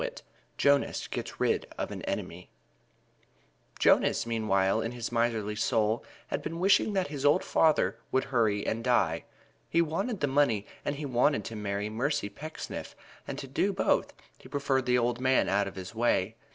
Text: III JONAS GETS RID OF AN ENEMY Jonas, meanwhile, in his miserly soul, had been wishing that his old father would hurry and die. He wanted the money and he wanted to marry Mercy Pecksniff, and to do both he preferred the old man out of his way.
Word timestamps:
III 0.01 0.09
JONAS 0.57 1.07
GETS 1.09 1.39
RID 1.39 1.67
OF 1.77 1.91
AN 1.91 2.01
ENEMY 2.07 2.49
Jonas, 3.77 4.25
meanwhile, 4.25 4.81
in 4.81 4.93
his 4.93 5.11
miserly 5.11 5.55
soul, 5.55 6.03
had 6.29 6.41
been 6.41 6.59
wishing 6.59 6.93
that 6.93 7.09
his 7.09 7.23
old 7.23 7.43
father 7.43 7.99
would 8.11 8.23
hurry 8.33 8.65
and 8.65 8.83
die. 8.83 9.25
He 9.69 9.79
wanted 9.79 10.19
the 10.19 10.25
money 10.25 10.65
and 10.83 10.95
he 10.95 11.05
wanted 11.05 11.45
to 11.45 11.55
marry 11.55 11.87
Mercy 11.87 12.29
Pecksniff, 12.29 12.95
and 13.27 13.37
to 13.37 13.45
do 13.47 13.71
both 13.71 14.11
he 14.39 14.49
preferred 14.49 14.87
the 14.87 14.97
old 14.97 15.19
man 15.21 15.47
out 15.47 15.67
of 15.67 15.75
his 15.75 15.93
way. 15.93 16.35